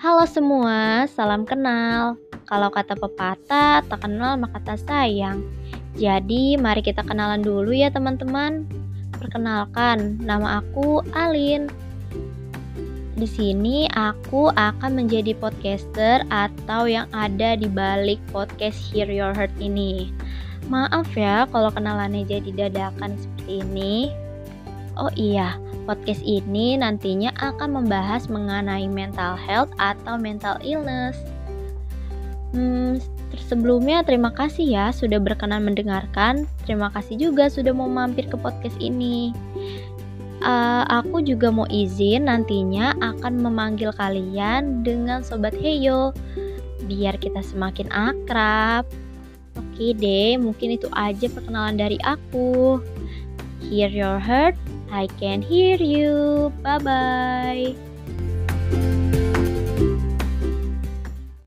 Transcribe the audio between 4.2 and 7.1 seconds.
maka tak sayang. Jadi, mari kita